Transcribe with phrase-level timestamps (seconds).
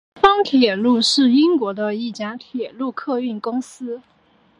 [0.15, 4.01] 南方铁路是英国的一家铁路客运公司。